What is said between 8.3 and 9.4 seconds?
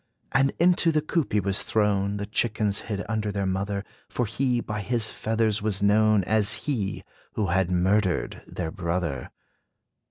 their brother.